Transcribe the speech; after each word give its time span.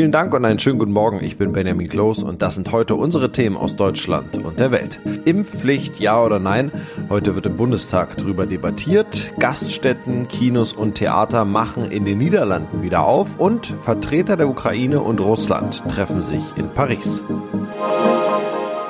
Vielen 0.00 0.12
Dank 0.12 0.32
und 0.32 0.46
einen 0.46 0.58
schönen 0.58 0.78
guten 0.78 0.92
Morgen. 0.92 1.22
Ich 1.22 1.36
bin 1.36 1.52
Benjamin 1.52 1.86
Kloß 1.86 2.22
und 2.22 2.40
das 2.40 2.54
sind 2.54 2.72
heute 2.72 2.94
unsere 2.94 3.32
Themen 3.32 3.54
aus 3.54 3.76
Deutschland 3.76 4.42
und 4.42 4.58
der 4.58 4.70
Welt. 4.70 4.98
Impfpflicht, 5.26 6.00
ja 6.00 6.24
oder 6.24 6.38
nein? 6.38 6.72
Heute 7.10 7.34
wird 7.34 7.44
im 7.44 7.58
Bundestag 7.58 8.16
darüber 8.16 8.46
debattiert. 8.46 9.34
Gaststätten, 9.38 10.26
Kinos 10.26 10.72
und 10.72 10.94
Theater 10.94 11.44
machen 11.44 11.90
in 11.90 12.06
den 12.06 12.16
Niederlanden 12.16 12.80
wieder 12.80 13.04
auf 13.04 13.38
und 13.38 13.66
Vertreter 13.66 14.38
der 14.38 14.48
Ukraine 14.48 15.02
und 15.02 15.20
Russland 15.20 15.86
treffen 15.86 16.22
sich 16.22 16.44
in 16.56 16.70
Paris. 16.72 17.22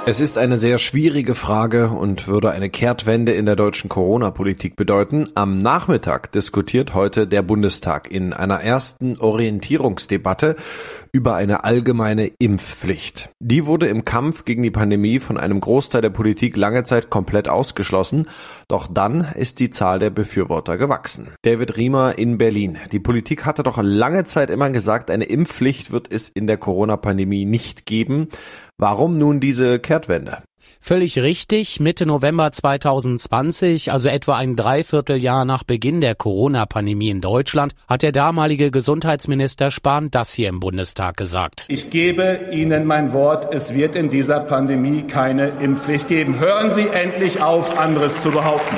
Es 0.06 0.18
ist 0.20 0.38
eine 0.38 0.56
sehr 0.56 0.78
schwierige 0.78 1.34
Frage 1.34 1.90
und 1.90 2.26
würde 2.26 2.50
eine 2.50 2.70
Kehrtwende 2.70 3.32
in 3.32 3.44
der 3.44 3.54
deutschen 3.54 3.90
Corona-Politik 3.90 4.74
bedeuten. 4.74 5.28
Am 5.34 5.58
Nachmittag 5.58 6.32
diskutiert 6.32 6.94
heute 6.94 7.26
der 7.26 7.42
Bundestag 7.42 8.10
in 8.10 8.32
einer 8.32 8.60
ersten 8.60 9.18
Orientierungsdebatte 9.18 10.56
über 11.12 11.34
eine 11.34 11.64
allgemeine 11.64 12.30
Impfpflicht. 12.38 13.30
Die 13.40 13.66
wurde 13.66 13.88
im 13.88 14.06
Kampf 14.06 14.46
gegen 14.46 14.62
die 14.62 14.70
Pandemie 14.70 15.20
von 15.20 15.36
einem 15.36 15.60
Großteil 15.60 16.00
der 16.00 16.10
Politik 16.10 16.56
lange 16.56 16.82
Zeit 16.84 17.10
komplett 17.10 17.48
ausgeschlossen. 17.48 18.26
Doch 18.68 18.88
dann 18.90 19.28
ist 19.34 19.60
die 19.60 19.70
Zahl 19.70 19.98
der 19.98 20.10
Befürworter 20.10 20.78
gewachsen. 20.78 21.28
David 21.42 21.76
Riemer 21.76 22.18
in 22.18 22.38
Berlin. 22.38 22.78
Die 22.90 23.00
Politik 23.00 23.44
hatte 23.44 23.62
doch 23.62 23.78
lange 23.82 24.24
Zeit 24.24 24.48
immer 24.48 24.70
gesagt, 24.70 25.10
eine 25.10 25.24
Impfpflicht 25.24 25.92
wird 25.92 26.10
es 26.10 26.30
in 26.30 26.46
der 26.46 26.56
Corona-Pandemie 26.56 27.44
nicht 27.44 27.84
geben. 27.84 28.28
Warum 28.80 29.18
nun 29.18 29.40
diese 29.40 29.78
Kehrtwende? 29.78 30.38
Völlig 30.80 31.18
richtig. 31.18 31.80
Mitte 31.80 32.06
November 32.06 32.50
2020, 32.50 33.92
also 33.92 34.08
etwa 34.08 34.38
ein 34.38 34.56
Dreivierteljahr 34.56 35.44
nach 35.44 35.64
Beginn 35.64 36.00
der 36.00 36.14
Corona-Pandemie 36.14 37.10
in 37.10 37.20
Deutschland, 37.20 37.74
hat 37.86 38.02
der 38.02 38.12
damalige 38.12 38.70
Gesundheitsminister 38.70 39.70
Spahn 39.70 40.10
das 40.10 40.32
hier 40.32 40.48
im 40.48 40.60
Bundestag 40.60 41.18
gesagt. 41.18 41.66
Ich 41.68 41.90
gebe 41.90 42.48
Ihnen 42.52 42.86
mein 42.86 43.12
Wort, 43.12 43.54
es 43.54 43.74
wird 43.74 43.96
in 43.96 44.08
dieser 44.08 44.40
Pandemie 44.40 45.02
keine 45.02 45.48
Impfpflicht 45.60 46.08
geben. 46.08 46.38
Hören 46.38 46.70
Sie 46.70 46.88
endlich 46.88 47.42
auf, 47.42 47.78
anderes 47.78 48.22
zu 48.22 48.30
behaupten. 48.30 48.76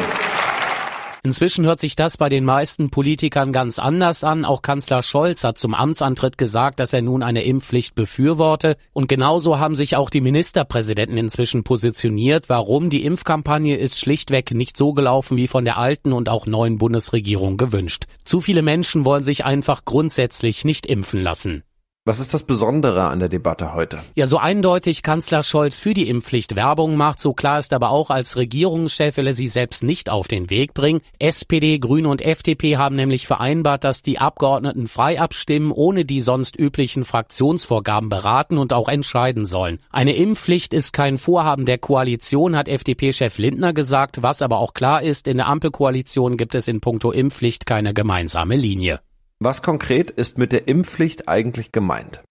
Inzwischen 1.24 1.64
hört 1.66 1.78
sich 1.78 1.94
das 1.94 2.16
bei 2.16 2.28
den 2.28 2.44
meisten 2.44 2.90
Politikern 2.90 3.52
ganz 3.52 3.78
anders 3.78 4.24
an. 4.24 4.44
Auch 4.44 4.60
Kanzler 4.60 5.04
Scholz 5.04 5.44
hat 5.44 5.56
zum 5.56 5.72
Amtsantritt 5.72 6.36
gesagt, 6.36 6.80
dass 6.80 6.92
er 6.92 7.00
nun 7.00 7.22
eine 7.22 7.44
Impfpflicht 7.44 7.94
befürworte. 7.94 8.76
Und 8.92 9.06
genauso 9.06 9.60
haben 9.60 9.76
sich 9.76 9.94
auch 9.94 10.10
die 10.10 10.20
Ministerpräsidenten 10.20 11.16
inzwischen 11.16 11.62
positioniert. 11.62 12.48
Warum? 12.48 12.90
Die 12.90 13.04
Impfkampagne 13.04 13.76
ist 13.76 14.00
schlichtweg 14.00 14.52
nicht 14.52 14.76
so 14.76 14.94
gelaufen 14.94 15.36
wie 15.36 15.46
von 15.46 15.64
der 15.64 15.78
alten 15.78 16.12
und 16.12 16.28
auch 16.28 16.46
neuen 16.46 16.78
Bundesregierung 16.78 17.56
gewünscht. 17.56 18.06
Zu 18.24 18.40
viele 18.40 18.62
Menschen 18.62 19.04
wollen 19.04 19.22
sich 19.22 19.44
einfach 19.44 19.84
grundsätzlich 19.84 20.64
nicht 20.64 20.86
impfen 20.86 21.22
lassen. 21.22 21.62
Was 22.04 22.18
ist 22.18 22.34
das 22.34 22.42
Besondere 22.42 23.04
an 23.04 23.20
der 23.20 23.28
Debatte 23.28 23.74
heute? 23.74 24.00
Ja, 24.16 24.26
so 24.26 24.38
eindeutig 24.38 25.04
Kanzler 25.04 25.44
Scholz 25.44 25.78
für 25.78 25.94
die 25.94 26.08
Impfpflicht 26.08 26.56
Werbung 26.56 26.96
macht, 26.96 27.20
so 27.20 27.32
klar 27.32 27.60
ist 27.60 27.72
aber 27.72 27.90
auch, 27.90 28.10
als 28.10 28.36
Regierungschef 28.36 29.16
will 29.18 29.28
er 29.28 29.34
sie 29.34 29.46
selbst 29.46 29.84
nicht 29.84 30.10
auf 30.10 30.26
den 30.26 30.50
Weg 30.50 30.74
bringen. 30.74 31.00
SPD, 31.20 31.78
Grüne 31.78 32.08
und 32.08 32.20
FDP 32.20 32.76
haben 32.76 32.96
nämlich 32.96 33.28
vereinbart, 33.28 33.84
dass 33.84 34.02
die 34.02 34.18
Abgeordneten 34.18 34.88
frei 34.88 35.20
abstimmen, 35.20 35.70
ohne 35.70 36.04
die 36.04 36.20
sonst 36.20 36.58
üblichen 36.58 37.04
Fraktionsvorgaben 37.04 38.08
beraten 38.08 38.58
und 38.58 38.72
auch 38.72 38.88
entscheiden 38.88 39.46
sollen. 39.46 39.78
Eine 39.92 40.16
Impfpflicht 40.16 40.74
ist 40.74 40.92
kein 40.92 41.18
Vorhaben 41.18 41.66
der 41.66 41.78
Koalition, 41.78 42.56
hat 42.56 42.66
FDP-Chef 42.66 43.38
Lindner 43.38 43.72
gesagt. 43.72 44.24
Was 44.24 44.42
aber 44.42 44.58
auch 44.58 44.74
klar 44.74 45.04
ist, 45.04 45.28
in 45.28 45.36
der 45.36 45.46
Ampelkoalition 45.46 46.36
gibt 46.36 46.56
es 46.56 46.66
in 46.66 46.80
puncto 46.80 47.12
Impfpflicht 47.12 47.64
keine 47.64 47.94
gemeinsame 47.94 48.56
Linie. 48.56 48.98
Was 49.44 49.60
konkret 49.60 50.12
ist 50.12 50.38
mit 50.38 50.52
der 50.52 50.68
Impfpflicht 50.68 51.28
eigentlich 51.28 51.72
gemeint? 51.72 52.22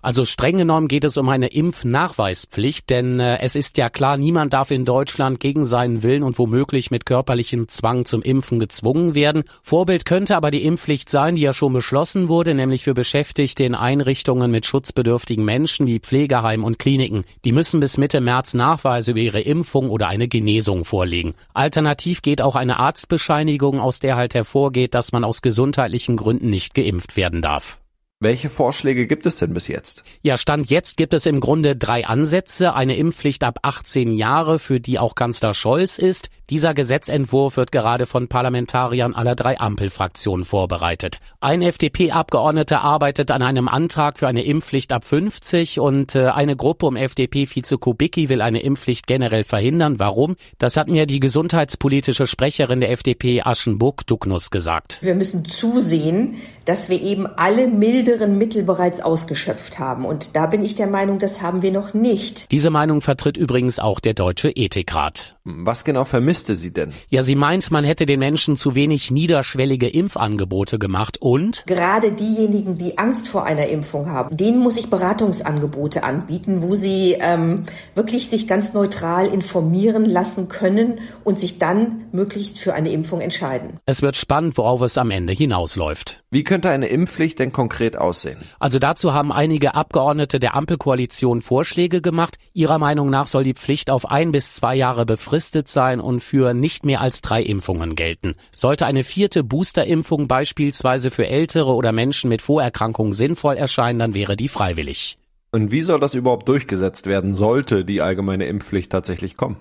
Also 0.00 0.24
streng 0.24 0.58
genommen 0.58 0.88
geht 0.88 1.04
es 1.04 1.16
um 1.16 1.28
eine 1.28 1.48
Impfnachweispflicht, 1.48 2.88
denn 2.90 3.18
äh, 3.20 3.38
es 3.40 3.56
ist 3.56 3.78
ja 3.78 3.90
klar, 3.90 4.16
niemand 4.16 4.52
darf 4.52 4.70
in 4.70 4.84
Deutschland 4.84 5.40
gegen 5.40 5.64
seinen 5.64 6.02
Willen 6.02 6.22
und 6.22 6.38
womöglich 6.38 6.90
mit 6.90 7.04
körperlichem 7.06 7.68
Zwang 7.68 8.04
zum 8.04 8.22
Impfen 8.22 8.58
gezwungen 8.58 9.14
werden. 9.14 9.44
Vorbild 9.62 10.04
könnte 10.04 10.36
aber 10.36 10.50
die 10.50 10.64
Impfpflicht 10.64 11.10
sein, 11.10 11.34
die 11.34 11.42
ja 11.42 11.52
schon 11.52 11.72
beschlossen 11.72 12.28
wurde, 12.28 12.54
nämlich 12.54 12.84
für 12.84 12.94
Beschäftigte 12.94 13.64
in 13.64 13.74
Einrichtungen 13.74 14.50
mit 14.50 14.66
schutzbedürftigen 14.66 15.44
Menschen 15.44 15.86
wie 15.86 16.00
Pflegeheimen 16.00 16.64
und 16.64 16.78
Kliniken. 16.78 17.24
Die 17.44 17.52
müssen 17.52 17.80
bis 17.80 17.98
Mitte 17.98 18.20
März 18.20 18.54
Nachweise 18.54 19.10
über 19.12 19.20
ihre 19.20 19.40
Impfung 19.40 19.90
oder 19.90 20.08
eine 20.08 20.28
Genesung 20.28 20.84
vorlegen. 20.84 21.34
Alternativ 21.54 22.22
geht 22.22 22.40
auch 22.40 22.56
eine 22.56 22.78
Arztbescheinigung, 22.78 23.80
aus 23.80 23.98
der 23.98 24.16
halt 24.16 24.34
hervorgeht, 24.34 24.94
dass 24.94 25.12
man 25.12 25.24
aus 25.24 25.42
gesundheitlichen 25.42 26.16
Gründen 26.16 26.50
nicht 26.50 26.74
geimpft 26.74 27.16
werden 27.16 27.42
darf. 27.42 27.80
Welche 28.20 28.50
Vorschläge 28.50 29.06
gibt 29.06 29.26
es 29.26 29.36
denn 29.36 29.54
bis 29.54 29.68
jetzt? 29.68 30.02
Ja, 30.22 30.36
Stand 30.38 30.70
jetzt 30.70 30.96
gibt 30.96 31.14
es 31.14 31.24
im 31.24 31.38
Grunde 31.38 31.76
drei 31.76 32.04
Ansätze. 32.04 32.74
Eine 32.74 32.96
Impfpflicht 32.96 33.44
ab 33.44 33.60
18 33.62 34.12
Jahre, 34.12 34.58
für 34.58 34.80
die 34.80 34.98
auch 34.98 35.14
Kanzler 35.14 35.54
Scholz 35.54 35.98
ist. 35.98 36.28
Dieser 36.50 36.74
Gesetzentwurf 36.74 37.56
wird 37.56 37.70
gerade 37.70 38.06
von 38.06 38.26
Parlamentariern 38.26 39.14
aller 39.14 39.36
drei 39.36 39.60
Ampelfraktionen 39.60 40.44
vorbereitet. 40.44 41.20
Ein 41.40 41.62
FDP-Abgeordneter 41.62 42.80
arbeitet 42.80 43.30
an 43.30 43.42
einem 43.42 43.68
Antrag 43.68 44.18
für 44.18 44.26
eine 44.26 44.42
Impfpflicht 44.42 44.92
ab 44.92 45.04
50 45.04 45.78
und 45.78 46.16
äh, 46.16 46.24
eine 46.24 46.56
Gruppe 46.56 46.86
um 46.86 46.96
FDP-Vize 46.96 47.78
Kubicki 47.78 48.28
will 48.28 48.40
eine 48.40 48.62
Impfpflicht 48.62 49.06
generell 49.06 49.44
verhindern. 49.44 50.00
Warum? 50.00 50.34
Das 50.58 50.76
hat 50.76 50.88
mir 50.88 51.06
die 51.06 51.20
gesundheitspolitische 51.20 52.26
Sprecherin 52.26 52.80
der 52.80 52.90
FDP 52.90 53.42
Aschenburg-Dugnus 53.42 54.50
gesagt. 54.50 54.98
Wir 55.02 55.14
müssen 55.14 55.44
zusehen, 55.44 56.38
dass 56.68 56.88
wir 56.88 57.00
eben 57.00 57.26
alle 57.26 57.66
milde 57.66 58.08
milderen 58.08 58.38
Mittel 58.38 58.62
bereits 58.62 59.00
ausgeschöpft 59.00 59.78
haben. 59.78 60.04
Und 60.04 60.36
da 60.36 60.46
bin 60.46 60.64
ich 60.64 60.74
der 60.74 60.86
Meinung, 60.86 61.18
das 61.18 61.42
haben 61.42 61.62
wir 61.62 61.72
noch 61.72 61.94
nicht. 61.94 62.50
Diese 62.50 62.70
Meinung 62.70 63.00
vertritt 63.00 63.36
übrigens 63.36 63.78
auch 63.78 64.00
der 64.00 64.14
Deutsche 64.14 64.50
Ethikrat. 64.50 65.36
Was 65.50 65.84
genau 65.84 66.04
vermisste 66.04 66.54
sie 66.54 66.74
denn? 66.74 66.92
Ja, 67.08 67.22
sie 67.22 67.34
meint, 67.34 67.70
man 67.70 67.82
hätte 67.82 68.04
den 68.04 68.20
Menschen 68.20 68.56
zu 68.56 68.74
wenig 68.74 69.10
niederschwellige 69.10 69.88
Impfangebote 69.88 70.78
gemacht 70.78 71.16
und 71.22 71.64
gerade 71.66 72.12
diejenigen, 72.12 72.76
die 72.76 72.98
Angst 72.98 73.30
vor 73.30 73.44
einer 73.44 73.66
Impfung 73.68 74.10
haben, 74.10 74.36
denen 74.36 74.58
muss 74.58 74.76
ich 74.76 74.90
Beratungsangebote 74.90 76.02
anbieten, 76.02 76.60
wo 76.60 76.74
sie 76.74 77.16
ähm, 77.18 77.64
wirklich 77.94 78.28
sich 78.28 78.46
ganz 78.46 78.74
neutral 78.74 79.26
informieren 79.26 80.04
lassen 80.04 80.48
können 80.48 81.00
und 81.24 81.38
sich 81.38 81.58
dann 81.58 82.04
möglichst 82.12 82.58
für 82.58 82.74
eine 82.74 82.90
Impfung 82.90 83.22
entscheiden. 83.22 83.80
Es 83.86 84.02
wird 84.02 84.16
spannend, 84.16 84.58
worauf 84.58 84.82
es 84.82 84.98
am 84.98 85.10
Ende 85.10 85.32
hinausläuft. 85.32 86.24
Wie 86.30 86.44
könnte 86.44 86.68
eine 86.68 86.88
Impfpflicht 86.88 87.38
denn 87.38 87.52
konkret 87.52 87.96
aussehen? 87.96 88.36
Also 88.58 88.78
dazu 88.78 89.14
haben 89.14 89.32
einige 89.32 89.74
Abgeordnete 89.74 90.40
der 90.40 90.54
Ampelkoalition 90.54 91.40
Vorschläge 91.40 92.02
gemacht. 92.02 92.36
Ihrer 92.52 92.78
Meinung 92.78 93.08
nach 93.08 93.28
soll 93.28 93.44
die 93.44 93.54
Pflicht 93.54 93.88
auf 93.88 94.10
ein 94.10 94.30
bis 94.30 94.54
zwei 94.54 94.74
Jahre 94.76 95.06
befristet 95.06 95.37
sein 95.40 96.00
und 96.00 96.20
für 96.20 96.54
nicht 96.54 96.84
mehr 96.84 97.00
als 97.00 97.20
drei 97.20 97.42
Impfungen 97.42 97.94
gelten. 97.94 98.34
Sollte 98.54 98.86
eine 98.86 99.04
vierte 99.04 99.44
Boosterimpfung 99.44 100.28
beispielsweise 100.28 101.10
für 101.10 101.26
Ältere 101.26 101.74
oder 101.74 101.92
Menschen 101.92 102.28
mit 102.28 102.42
Vorerkrankungen 102.42 103.12
sinnvoll 103.12 103.56
erscheinen, 103.56 103.98
dann 103.98 104.14
wäre 104.14 104.36
die 104.36 104.48
freiwillig. 104.48 105.18
Und 105.50 105.70
wie 105.70 105.82
soll 105.82 106.00
das 106.00 106.14
überhaupt 106.14 106.48
durchgesetzt 106.48 107.06
werden, 107.06 107.34
sollte 107.34 107.84
die 107.84 108.02
allgemeine 108.02 108.46
Impfpflicht 108.46 108.92
tatsächlich 108.92 109.36
kommen? 109.36 109.56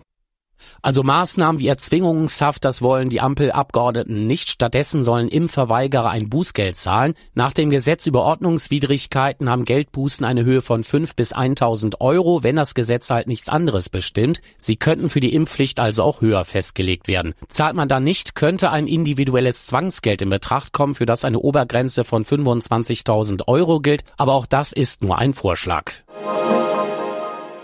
Also 0.81 1.03
Maßnahmen 1.03 1.59
wie 1.59 1.67
Erzwingungshaft, 1.67 2.63
das 2.65 2.81
wollen 2.81 3.09
die 3.09 3.21
Ampelabgeordneten 3.21 4.27
nicht. 4.27 4.49
Stattdessen 4.49 5.03
sollen 5.03 5.27
Impfverweigerer 5.27 6.09
ein 6.09 6.29
Bußgeld 6.29 6.75
zahlen. 6.75 7.13
Nach 7.33 7.53
dem 7.53 7.69
Gesetz 7.69 8.05
über 8.07 8.23
Ordnungswidrigkeiten 8.23 9.49
haben 9.49 9.63
Geldbußen 9.63 10.25
eine 10.25 10.43
Höhe 10.43 10.61
von 10.61 10.83
5 10.83 11.15
bis 11.15 11.33
1000 11.33 12.01
Euro, 12.01 12.43
wenn 12.43 12.55
das 12.55 12.75
Gesetz 12.75 13.09
halt 13.09 13.27
nichts 13.27 13.49
anderes 13.49 13.89
bestimmt. 13.89 14.41
Sie 14.59 14.75
könnten 14.75 15.09
für 15.09 15.19
die 15.19 15.33
Impfpflicht 15.33 15.79
also 15.79 16.03
auch 16.03 16.21
höher 16.21 16.45
festgelegt 16.45 17.07
werden. 17.07 17.33
Zahlt 17.49 17.75
man 17.75 17.87
dann 17.87 18.03
nicht, 18.03 18.35
könnte 18.35 18.71
ein 18.71 18.87
individuelles 18.87 19.65
Zwangsgeld 19.65 20.21
in 20.21 20.29
Betracht 20.29 20.73
kommen, 20.73 20.95
für 20.95 21.05
das 21.05 21.25
eine 21.25 21.39
Obergrenze 21.39 22.03
von 22.03 22.25
25.000 22.25 23.47
Euro 23.47 23.79
gilt. 23.79 24.03
Aber 24.17 24.33
auch 24.33 24.45
das 24.45 24.73
ist 24.73 25.01
nur 25.01 25.17
ein 25.17 25.33
Vorschlag. 25.33 25.91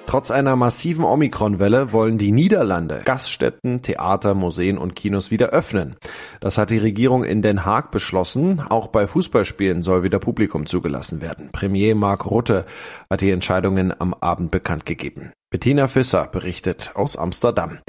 Trotz 0.05 0.29
einer 0.31 0.55
massiven 0.55 1.05
Omikron-Welle 1.05 1.91
wollen 1.91 2.17
die 2.17 2.31
Niederlande 2.31 3.01
Gaststätten, 3.05 3.81
Theater, 3.81 4.35
Museen 4.35 4.77
und 4.77 4.95
Kinos 4.95 5.31
wieder 5.31 5.47
öffnen. 5.47 5.95
Das 6.39 6.57
hat 6.57 6.69
die 6.69 6.77
Regierung 6.77 7.23
in 7.23 7.41
Den 7.41 7.65
Haag 7.65 7.89
beschlossen. 7.91 8.61
Auch 8.61 8.87
bei 8.87 9.07
Fußballspielen 9.07 9.81
soll 9.81 10.03
wieder 10.03 10.19
Publikum 10.19 10.65
zugelassen 10.65 11.21
werden. 11.21 11.49
Premier 11.51 11.95
Mark 11.95 12.29
Rutte 12.29 12.65
hat 13.09 13.21
die 13.21 13.31
Entscheidungen 13.31 13.93
am 13.99 14.13
Abend 14.13 14.51
bekannt 14.51 14.85
gegeben. 14.85 15.31
Bettina 15.49 15.87
Fisser 15.87 16.27
berichtet 16.27 16.91
aus 16.95 17.15
Amsterdam. 17.15 17.79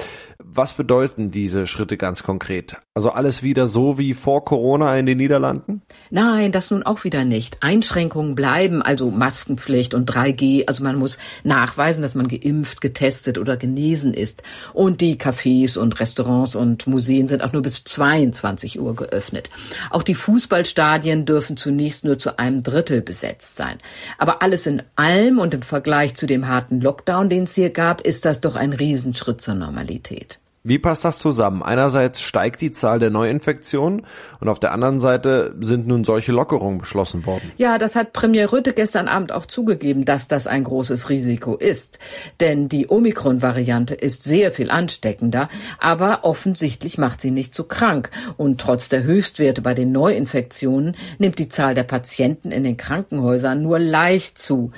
Was 0.56 0.74
bedeuten 0.74 1.32
diese 1.32 1.66
Schritte 1.66 1.96
ganz 1.96 2.22
konkret? 2.22 2.76
Also 2.94 3.10
alles 3.10 3.42
wieder 3.42 3.66
so 3.66 3.98
wie 3.98 4.14
vor 4.14 4.44
Corona 4.44 4.96
in 4.96 5.04
den 5.04 5.18
Niederlanden? 5.18 5.82
Nein, 6.10 6.52
das 6.52 6.70
nun 6.70 6.84
auch 6.84 7.02
wieder 7.02 7.24
nicht. 7.24 7.56
Einschränkungen 7.60 8.36
bleiben, 8.36 8.80
also 8.80 9.10
Maskenpflicht 9.10 9.94
und 9.94 10.08
3G. 10.08 10.68
Also 10.68 10.84
man 10.84 10.96
muss 10.96 11.18
nachweisen, 11.42 12.02
dass 12.02 12.14
man 12.14 12.28
geimpft, 12.28 12.80
getestet 12.80 13.36
oder 13.36 13.56
genesen 13.56 14.14
ist. 14.14 14.44
Und 14.72 15.00
die 15.00 15.16
Cafés 15.16 15.76
und 15.76 15.98
Restaurants 15.98 16.54
und 16.54 16.86
Museen 16.86 17.26
sind 17.26 17.42
auch 17.42 17.52
nur 17.52 17.62
bis 17.62 17.82
22 17.82 18.78
Uhr 18.78 18.94
geöffnet. 18.94 19.50
Auch 19.90 20.04
die 20.04 20.14
Fußballstadien 20.14 21.26
dürfen 21.26 21.56
zunächst 21.56 22.04
nur 22.04 22.16
zu 22.16 22.38
einem 22.38 22.62
Drittel 22.62 23.02
besetzt 23.02 23.56
sein. 23.56 23.78
Aber 24.18 24.40
alles 24.40 24.68
in 24.68 24.84
allem 24.94 25.40
und 25.40 25.52
im 25.52 25.62
Vergleich 25.62 26.14
zu 26.14 26.26
dem 26.28 26.46
harten 26.46 26.80
Lockdown, 26.80 27.28
den 27.28 27.42
es 27.42 27.56
hier 27.56 27.70
gab, 27.70 28.02
ist 28.02 28.24
das 28.24 28.40
doch 28.40 28.54
ein 28.54 28.72
Riesenschritt 28.72 29.40
zur 29.40 29.54
Normalität. 29.54 30.38
Wie 30.66 30.78
passt 30.78 31.04
das 31.04 31.18
zusammen? 31.18 31.62
Einerseits 31.62 32.22
steigt 32.22 32.62
die 32.62 32.70
Zahl 32.70 32.98
der 32.98 33.10
Neuinfektionen 33.10 34.06
und 34.40 34.48
auf 34.48 34.58
der 34.58 34.72
anderen 34.72 34.98
Seite 34.98 35.54
sind 35.60 35.86
nun 35.86 36.04
solche 36.04 36.32
Lockerungen 36.32 36.78
beschlossen 36.78 37.26
worden. 37.26 37.52
Ja, 37.58 37.76
das 37.76 37.94
hat 37.94 38.14
Premier 38.14 38.50
Rütte 38.50 38.72
gestern 38.72 39.06
Abend 39.06 39.30
auch 39.30 39.44
zugegeben, 39.44 40.06
dass 40.06 40.26
das 40.26 40.46
ein 40.46 40.64
großes 40.64 41.10
Risiko 41.10 41.56
ist. 41.56 41.98
Denn 42.40 42.70
die 42.70 42.88
Omikron-Variante 42.88 43.94
ist 43.94 44.24
sehr 44.24 44.52
viel 44.52 44.70
ansteckender, 44.70 45.50
aber 45.80 46.20
offensichtlich 46.22 46.96
macht 46.96 47.20
sie 47.20 47.30
nicht 47.30 47.54
so 47.54 47.64
krank. 47.64 48.08
Und 48.38 48.58
trotz 48.58 48.88
der 48.88 49.02
Höchstwerte 49.02 49.60
bei 49.60 49.74
den 49.74 49.92
Neuinfektionen 49.92 50.96
nimmt 51.18 51.38
die 51.38 51.50
Zahl 51.50 51.74
der 51.74 51.84
Patienten 51.84 52.52
in 52.52 52.64
den 52.64 52.78
Krankenhäusern 52.78 53.62
nur 53.62 53.78
leicht 53.78 54.38
zu. 54.38 54.70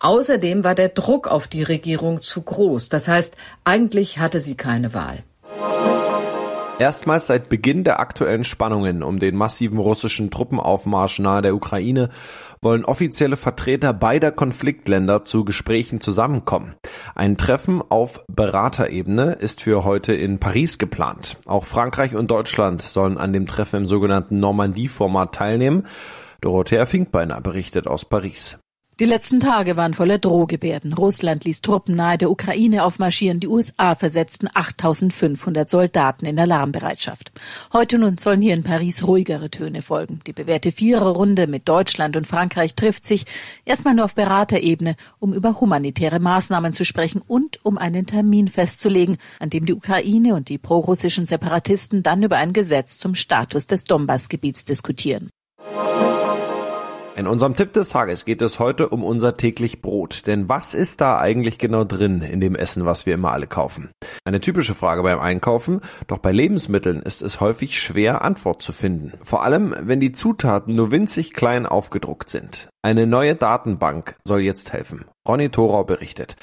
Außerdem 0.00 0.64
war 0.64 0.74
der 0.74 0.88
Druck 0.88 1.28
auf 1.28 1.48
die 1.48 1.64
Regierung 1.64 2.22
zu 2.22 2.40
groß. 2.40 2.88
Das 2.88 3.08
heißt, 3.08 3.34
eigentlich 3.64 4.20
hatte 4.20 4.40
sie 4.40 4.54
keine 4.56 4.94
Wahl. 4.94 5.22
Erstmals 6.78 7.28
seit 7.28 7.48
Beginn 7.48 7.84
der 7.84 8.00
aktuellen 8.00 8.42
Spannungen 8.42 9.04
um 9.04 9.20
den 9.20 9.36
massiven 9.36 9.78
russischen 9.78 10.30
Truppenaufmarsch 10.30 11.20
nahe 11.20 11.40
der 11.40 11.54
Ukraine 11.54 12.08
wollen 12.60 12.84
offizielle 12.84 13.36
Vertreter 13.36 13.92
beider 13.92 14.32
Konfliktländer 14.32 15.22
zu 15.22 15.44
Gesprächen 15.44 16.00
zusammenkommen. 16.00 16.74
Ein 17.14 17.36
Treffen 17.36 17.80
auf 17.88 18.24
Beraterebene 18.26 19.32
ist 19.32 19.60
für 19.60 19.84
heute 19.84 20.14
in 20.14 20.40
Paris 20.40 20.78
geplant. 20.78 21.36
Auch 21.46 21.64
Frankreich 21.64 22.16
und 22.16 22.30
Deutschland 22.30 22.82
sollen 22.82 23.18
an 23.18 23.32
dem 23.32 23.46
Treffen 23.46 23.82
im 23.82 23.86
sogenannten 23.86 24.40
Normandie-Format 24.40 25.34
teilnehmen. 25.34 25.86
Dorothea 26.40 26.86
Finkbeiner 26.86 27.40
berichtet 27.40 27.86
aus 27.86 28.04
Paris. 28.04 28.58
Die 29.00 29.06
letzten 29.06 29.40
Tage 29.40 29.76
waren 29.76 29.92
voller 29.92 30.18
Drohgebärden. 30.18 30.92
Russland 30.92 31.44
ließ 31.44 31.62
Truppen 31.62 31.96
nahe 31.96 32.16
der 32.16 32.30
Ukraine 32.30 32.84
aufmarschieren. 32.84 33.40
Die 33.40 33.48
USA 33.48 33.96
versetzten 33.96 34.48
8500 34.54 35.68
Soldaten 35.68 36.26
in 36.26 36.38
Alarmbereitschaft. 36.38 37.32
Heute 37.72 37.98
nun 37.98 38.18
sollen 38.18 38.40
hier 38.40 38.54
in 38.54 38.62
Paris 38.62 39.04
ruhigere 39.04 39.50
Töne 39.50 39.82
folgen. 39.82 40.20
Die 40.28 40.32
bewährte 40.32 40.70
Viererrunde 40.70 41.48
mit 41.48 41.68
Deutschland 41.68 42.16
und 42.16 42.28
Frankreich 42.28 42.76
trifft 42.76 43.04
sich 43.04 43.24
erstmal 43.64 43.94
nur 43.94 44.04
auf 44.04 44.14
Beraterebene, 44.14 44.94
um 45.18 45.34
über 45.34 45.60
humanitäre 45.60 46.20
Maßnahmen 46.20 46.72
zu 46.72 46.84
sprechen 46.84 47.20
und 47.26 47.64
um 47.64 47.78
einen 47.78 48.06
Termin 48.06 48.46
festzulegen, 48.46 49.16
an 49.40 49.50
dem 49.50 49.66
die 49.66 49.74
Ukraine 49.74 50.36
und 50.36 50.48
die 50.48 50.58
prorussischen 50.58 51.26
Separatisten 51.26 52.04
dann 52.04 52.22
über 52.22 52.36
ein 52.36 52.52
Gesetz 52.52 52.96
zum 52.96 53.16
Status 53.16 53.66
des 53.66 53.82
Donbassgebiets 53.82 54.64
diskutieren. 54.64 55.30
In 57.16 57.28
unserem 57.28 57.54
Tipp 57.54 57.72
des 57.72 57.90
Tages 57.90 58.24
geht 58.24 58.42
es 58.42 58.58
heute 58.58 58.88
um 58.88 59.04
unser 59.04 59.34
täglich 59.34 59.80
Brot. 59.80 60.26
Denn 60.26 60.48
was 60.48 60.74
ist 60.74 61.00
da 61.00 61.18
eigentlich 61.20 61.58
genau 61.58 61.84
drin 61.84 62.22
in 62.22 62.40
dem 62.40 62.56
Essen, 62.56 62.86
was 62.86 63.06
wir 63.06 63.14
immer 63.14 63.30
alle 63.30 63.46
kaufen? 63.46 63.90
Eine 64.24 64.40
typische 64.40 64.74
Frage 64.74 65.04
beim 65.04 65.20
Einkaufen, 65.20 65.80
doch 66.08 66.18
bei 66.18 66.32
Lebensmitteln 66.32 67.02
ist 67.02 67.22
es 67.22 67.38
häufig 67.40 67.80
schwer, 67.80 68.22
Antwort 68.22 68.62
zu 68.62 68.72
finden. 68.72 69.12
Vor 69.22 69.44
allem, 69.44 69.76
wenn 69.78 70.00
die 70.00 70.10
Zutaten 70.10 70.74
nur 70.74 70.90
winzig 70.90 71.34
klein 71.34 71.66
aufgedruckt 71.66 72.30
sind. 72.30 72.68
Eine 72.82 73.06
neue 73.06 73.36
Datenbank 73.36 74.16
soll 74.26 74.40
jetzt 74.40 74.72
helfen. 74.72 75.04
Ronny 75.28 75.50
Thorau 75.50 75.84
berichtet. 75.84 76.34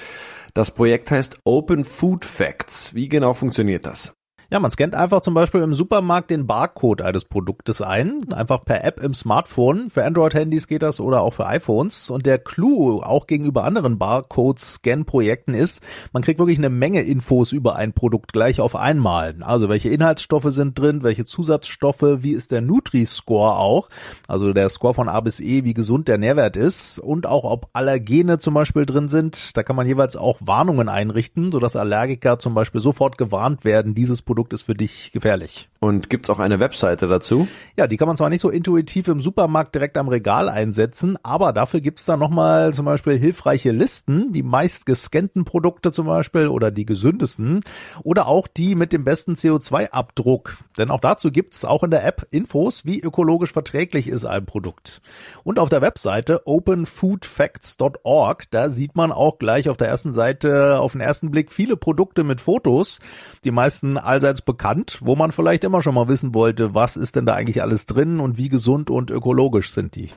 Das 0.54 0.72
Projekt 0.72 1.12
heißt 1.12 1.40
Open 1.44 1.84
Food 1.84 2.24
Facts. 2.24 2.96
Wie 2.96 3.10
genau 3.10 3.34
funktioniert 3.34 3.86
das? 3.86 4.14
Ja, 4.54 4.60
man 4.60 4.70
scannt 4.70 4.96
einfach 4.96 5.22
zum 5.22 5.34
Beispiel 5.34 5.62
im 5.62 5.74
Supermarkt 5.74 6.30
den 6.30 6.46
Barcode 6.46 7.04
eines 7.04 7.24
Produktes 7.24 7.82
ein, 7.82 8.34
einfach 8.34 8.66
per 8.66 8.84
App 8.84 9.02
im 9.02 9.14
Smartphone. 9.14 9.90
Für 9.90 10.04
Android-Handys 10.04 10.68
geht 10.68 10.82
das 10.82 11.00
oder 11.00 11.22
auch 11.22 11.34
für 11.34 11.48
iPhones. 11.48 12.10
Und 12.10 12.26
der 12.26 12.38
Clou 12.38 13.02
auch 13.02 13.28
gegenüber 13.28 13.64
anderen 13.64 13.98
Barcode-Scan-Projekten 13.98 15.54
ist, 15.54 15.82
man 16.12 16.22
kriegt 16.22 16.38
wirklich 16.38 16.58
eine 16.58 16.70
Menge 16.70 17.02
Infos 17.02 17.54
über 17.54 17.78
ein 17.78 17.94
Produkt 17.94 18.34
gleich 18.34 18.60
auf 18.60 18.76
einmal. 18.76 19.38
Also 19.40 19.70
welche 19.70 19.88
Inhaltsstoffe 19.88 20.52
sind 20.52 20.78
drin, 20.78 21.02
welche 21.02 21.24
Zusatzstoffe, 21.24 22.18
wie 22.20 22.34
ist 22.34 22.52
der 22.52 22.60
Nutri-Score 22.60 23.56
auch, 23.56 23.88
also 24.28 24.52
der 24.52 24.68
Score 24.68 24.94
von 24.94 25.08
A 25.08 25.22
bis 25.22 25.40
E, 25.40 25.64
wie 25.64 25.74
gesund 25.74 26.10
der 26.10 26.18
Nährwert 26.18 26.58
ist 26.58 27.00
und 27.00 27.26
auch 27.26 27.46
ob 27.46 27.70
Allergene 27.72 28.38
zum 28.38 28.54
Beispiel 28.54 28.86
drin 28.86 29.08
sind. 29.08 29.56
Da 29.56 29.64
kann 29.64 29.78
man 29.78 29.88
jeweils 29.88 30.18
auch 30.18 30.40
Warnungen 30.42 30.90
einrichten, 30.90 31.54
sodass 31.54 31.78
Allergiker 31.78 32.38
zum 32.38 32.54
Beispiel 32.54 32.82
sofort 32.82 33.18
gewarnt 33.18 33.64
werden, 33.64 33.96
dieses 33.96 34.22
Produkt 34.22 34.41
Produkt 34.42 34.54
ist 34.54 34.64
für 34.64 34.74
dich 34.74 35.12
gefährlich. 35.12 35.70
Und 35.80 36.10
gibt's 36.10 36.28
auch 36.30 36.40
eine 36.40 36.60
Webseite 36.60 37.08
dazu? 37.08 37.48
Ja, 37.76 37.88
die 37.88 37.98
kann 37.98 38.08
man 38.08 38.18
zwar 38.18 38.30
nicht 38.30 38.42
so 38.42 38.52
intuitiv 38.52 39.08
im 39.08 39.20
Supermarkt 39.20 39.74
direkt 39.74 39.98
am 39.98 40.08
Regal 40.08 40.48
einsetzen, 40.48 41.18
aber 41.24 41.54
dafür 41.54 41.82
gibt's 41.82 42.06
da 42.06 42.18
nochmal 42.18 42.72
zum 42.74 42.86
Beispiel 42.86 43.18
hilfreiche 43.18 43.72
Listen, 43.72 44.32
die 44.32 44.44
meist 44.44 44.86
gescannten 44.86 45.44
Produkte 45.44 45.92
zum 45.92 46.06
Beispiel 46.06 46.50
oder 46.50 46.70
die 46.70 46.86
gesündesten 46.86 47.62
oder 48.04 48.28
auch 48.28 48.48
die 48.48 48.76
mit 48.76 48.94
dem 48.94 49.04
besten 49.04 49.34
CO2-Abdruck. 49.34 50.58
Denn 50.78 50.92
auch 50.92 51.00
dazu 51.00 51.32
gibt's 51.32 51.66
auch 51.66 51.82
in 51.84 51.90
der 51.90 52.06
App 52.06 52.28
Infos, 52.30 52.86
wie 52.86 53.02
ökologisch 53.02 53.52
verträglich 53.52 54.08
ist 54.08 54.26
ein 54.26 54.46
Produkt. 54.46 55.02
Und 55.44 55.58
auf 55.58 55.70
der 55.70 55.82
Webseite 55.82 56.44
openfoodfacts.org, 56.46 58.52
da 58.52 58.70
sieht 58.70 58.96
man 58.96 59.12
auch 59.12 59.40
gleich 59.40 59.68
auf 59.68 59.78
der 59.78 59.88
ersten 59.88 60.14
Seite 60.14 60.80
auf 60.80 60.92
den 60.92 61.02
ersten 61.02 61.32
Blick 61.32 61.52
viele 61.52 61.76
Produkte 61.76 62.24
mit 62.24 62.40
Fotos, 62.40 63.00
die 63.44 63.52
meisten 63.52 63.98
allseits 63.98 64.31
allseits 64.32 64.42
bekannt, 64.42 65.00
wo 65.02 65.16
man 65.16 65.32
vielleicht 65.32 65.64
immer 65.64 65.82
schon 65.82 65.96
mal 65.96 66.08
wissen 66.08 66.34
wollte, 66.34 66.74
was 66.74 66.96
ist 66.96 67.16
denn 67.16 67.26
da 67.26 67.36
eigentlich 67.36 67.62
alles 67.62 67.86
drin 67.86 68.20
und 68.20 68.38
wie 68.38 68.48
gesund 68.48 68.90
und 68.90 69.12
ökologisch 69.12 69.72
sind 69.72 69.96
die. 69.96 70.10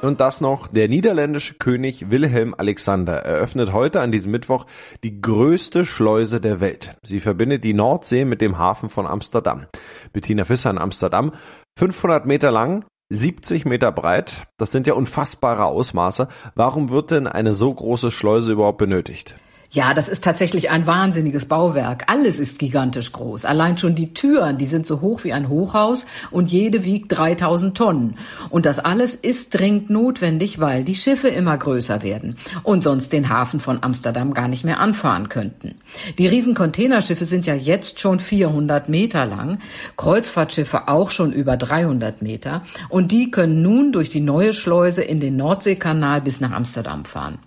Und 0.00 0.20
das 0.20 0.40
noch, 0.40 0.68
der 0.68 0.88
niederländische 0.88 1.54
König 1.54 2.10
Wilhelm 2.10 2.54
Alexander 2.56 3.16
eröffnet 3.16 3.74
heute 3.74 4.00
an 4.00 4.10
diesem 4.10 4.32
Mittwoch 4.32 4.64
die 5.04 5.20
größte 5.20 5.84
Schleuse 5.84 6.40
der 6.40 6.60
Welt. 6.60 6.96
Sie 7.02 7.20
verbindet 7.20 7.64
die 7.64 7.74
Nordsee 7.74 8.24
mit 8.24 8.40
dem 8.40 8.56
Hafen 8.56 8.88
von 8.88 9.06
Amsterdam. 9.06 9.66
Bettina 10.14 10.46
Fisser 10.46 10.70
in 10.70 10.78
Amsterdam, 10.78 11.32
500 11.78 12.24
Meter 12.24 12.50
lang, 12.50 12.86
70 13.10 13.66
Meter 13.66 13.92
breit, 13.92 14.44
das 14.56 14.72
sind 14.72 14.86
ja 14.86 14.94
unfassbare 14.94 15.66
Ausmaße. 15.66 16.28
Warum 16.54 16.88
wird 16.88 17.10
denn 17.10 17.26
eine 17.26 17.52
so 17.52 17.74
große 17.74 18.10
Schleuse 18.10 18.52
überhaupt 18.52 18.78
benötigt? 18.78 19.36
Ja, 19.72 19.94
das 19.94 20.08
ist 20.08 20.24
tatsächlich 20.24 20.68
ein 20.70 20.88
wahnsinniges 20.88 21.44
Bauwerk. 21.44 22.02
Alles 22.08 22.40
ist 22.40 22.58
gigantisch 22.58 23.12
groß. 23.12 23.44
Allein 23.44 23.78
schon 23.78 23.94
die 23.94 24.12
Türen, 24.12 24.58
die 24.58 24.66
sind 24.66 24.84
so 24.84 25.00
hoch 25.00 25.22
wie 25.22 25.32
ein 25.32 25.48
Hochhaus 25.48 26.06
und 26.32 26.50
jede 26.50 26.84
wiegt 26.84 27.16
3000 27.16 27.76
Tonnen. 27.76 28.16
Und 28.48 28.66
das 28.66 28.80
alles 28.80 29.14
ist 29.14 29.56
dringend 29.56 29.88
notwendig, 29.88 30.58
weil 30.58 30.82
die 30.82 30.96
Schiffe 30.96 31.28
immer 31.28 31.56
größer 31.56 32.02
werden 32.02 32.36
und 32.64 32.82
sonst 32.82 33.12
den 33.12 33.28
Hafen 33.28 33.60
von 33.60 33.78
Amsterdam 33.80 34.34
gar 34.34 34.48
nicht 34.48 34.64
mehr 34.64 34.80
anfahren 34.80 35.28
könnten. 35.28 35.76
Die 36.18 36.26
riesen 36.26 36.54
Containerschiffe 36.54 37.24
sind 37.24 37.46
ja 37.46 37.54
jetzt 37.54 38.00
schon 38.00 38.18
400 38.18 38.88
Meter 38.88 39.24
lang, 39.24 39.60
Kreuzfahrtschiffe 39.96 40.88
auch 40.88 41.12
schon 41.12 41.32
über 41.32 41.56
300 41.56 42.22
Meter 42.22 42.62
und 42.88 43.12
die 43.12 43.30
können 43.30 43.62
nun 43.62 43.92
durch 43.92 44.10
die 44.10 44.20
neue 44.20 44.52
Schleuse 44.52 45.04
in 45.04 45.20
den 45.20 45.36
Nordseekanal 45.36 46.22
bis 46.22 46.40
nach 46.40 46.50
Amsterdam 46.50 47.04
fahren. 47.04 47.38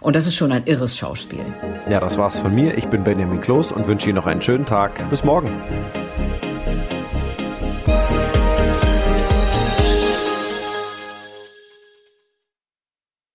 Und 0.00 0.16
das 0.16 0.26
ist 0.26 0.34
schon 0.34 0.52
ein 0.52 0.62
irres 0.66 0.96
Schauspiel. 0.96 1.44
Ja, 1.88 2.00
das 2.00 2.18
war's 2.18 2.40
von 2.40 2.54
mir. 2.54 2.76
Ich 2.76 2.86
bin 2.88 3.04
Benjamin 3.04 3.40
Kloß 3.40 3.72
und 3.72 3.86
wünsche 3.86 4.08
Ihnen 4.08 4.16
noch 4.16 4.26
einen 4.26 4.42
schönen 4.42 4.66
Tag. 4.66 5.08
Bis 5.10 5.24
morgen. 5.24 5.50